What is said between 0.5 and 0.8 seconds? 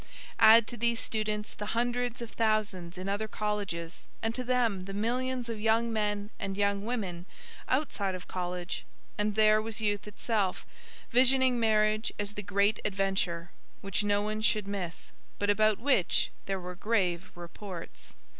to